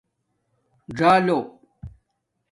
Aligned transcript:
ژَالو 0.97 1.39